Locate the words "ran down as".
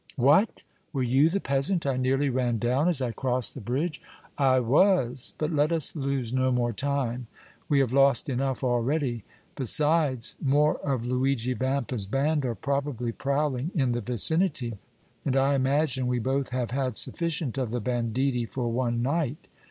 2.31-3.03